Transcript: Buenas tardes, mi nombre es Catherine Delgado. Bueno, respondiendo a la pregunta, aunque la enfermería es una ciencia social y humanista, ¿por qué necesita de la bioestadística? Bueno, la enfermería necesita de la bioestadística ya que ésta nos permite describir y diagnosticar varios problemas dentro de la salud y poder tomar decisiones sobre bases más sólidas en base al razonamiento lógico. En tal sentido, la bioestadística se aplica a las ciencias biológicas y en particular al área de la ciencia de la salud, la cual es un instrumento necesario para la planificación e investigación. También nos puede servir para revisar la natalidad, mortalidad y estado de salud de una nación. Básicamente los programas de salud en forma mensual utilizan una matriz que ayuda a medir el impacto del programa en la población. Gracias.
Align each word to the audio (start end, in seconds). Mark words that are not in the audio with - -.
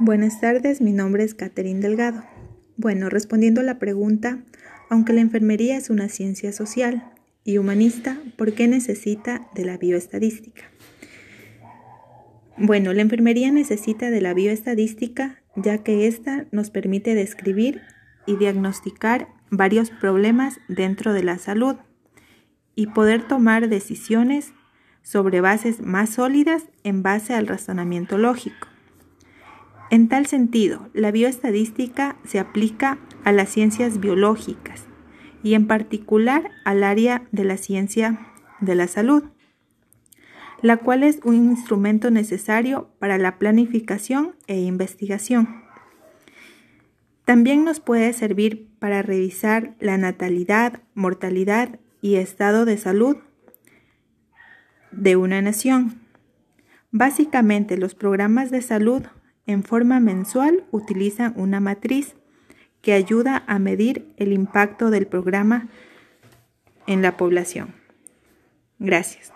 Buenas 0.00 0.40
tardes, 0.40 0.80
mi 0.80 0.92
nombre 0.92 1.24
es 1.24 1.34
Catherine 1.34 1.80
Delgado. 1.80 2.22
Bueno, 2.76 3.08
respondiendo 3.08 3.62
a 3.62 3.64
la 3.64 3.80
pregunta, 3.80 4.38
aunque 4.88 5.12
la 5.12 5.20
enfermería 5.20 5.76
es 5.76 5.90
una 5.90 6.08
ciencia 6.08 6.52
social 6.52 7.12
y 7.42 7.58
humanista, 7.58 8.16
¿por 8.36 8.52
qué 8.52 8.68
necesita 8.68 9.48
de 9.56 9.64
la 9.64 9.76
bioestadística? 9.76 10.62
Bueno, 12.56 12.92
la 12.92 13.02
enfermería 13.02 13.50
necesita 13.50 14.10
de 14.10 14.20
la 14.20 14.34
bioestadística 14.34 15.42
ya 15.56 15.78
que 15.78 16.06
ésta 16.06 16.46
nos 16.52 16.70
permite 16.70 17.16
describir 17.16 17.82
y 18.24 18.36
diagnosticar 18.36 19.26
varios 19.50 19.90
problemas 19.90 20.60
dentro 20.68 21.12
de 21.12 21.24
la 21.24 21.38
salud 21.38 21.74
y 22.76 22.86
poder 22.86 23.26
tomar 23.26 23.68
decisiones 23.68 24.52
sobre 25.02 25.40
bases 25.40 25.80
más 25.80 26.10
sólidas 26.10 26.66
en 26.84 27.02
base 27.02 27.34
al 27.34 27.48
razonamiento 27.48 28.16
lógico. 28.16 28.67
En 29.90 30.08
tal 30.08 30.26
sentido, 30.26 30.88
la 30.92 31.10
bioestadística 31.10 32.16
se 32.24 32.38
aplica 32.38 32.98
a 33.24 33.32
las 33.32 33.48
ciencias 33.48 34.00
biológicas 34.00 34.84
y 35.42 35.54
en 35.54 35.66
particular 35.66 36.50
al 36.64 36.84
área 36.84 37.26
de 37.32 37.44
la 37.44 37.56
ciencia 37.56 38.18
de 38.60 38.74
la 38.74 38.86
salud, 38.86 39.24
la 40.60 40.76
cual 40.76 41.04
es 41.04 41.20
un 41.24 41.36
instrumento 41.36 42.10
necesario 42.10 42.90
para 42.98 43.16
la 43.16 43.38
planificación 43.38 44.34
e 44.46 44.60
investigación. 44.60 45.62
También 47.24 47.64
nos 47.64 47.80
puede 47.80 48.12
servir 48.12 48.68
para 48.78 49.02
revisar 49.02 49.74
la 49.80 49.96
natalidad, 49.96 50.82
mortalidad 50.94 51.78
y 52.02 52.16
estado 52.16 52.64
de 52.64 52.76
salud 52.76 53.16
de 54.92 55.16
una 55.16 55.40
nación. 55.40 56.00
Básicamente 56.90 57.76
los 57.76 57.94
programas 57.94 58.50
de 58.50 58.62
salud 58.62 59.02
en 59.48 59.64
forma 59.64 59.98
mensual 59.98 60.64
utilizan 60.70 61.32
una 61.34 61.58
matriz 61.58 62.14
que 62.82 62.92
ayuda 62.92 63.42
a 63.46 63.58
medir 63.58 64.06
el 64.18 64.32
impacto 64.32 64.90
del 64.90 65.06
programa 65.06 65.68
en 66.86 67.02
la 67.02 67.16
población. 67.16 67.74
Gracias. 68.78 69.32